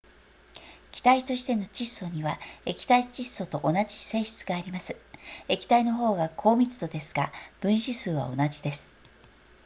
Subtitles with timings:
[0.91, 4.95] 気体としての窒素には液体窒素と同じ性質があります
[5.47, 8.95] 液体の方が高密度ですが分子数は同じです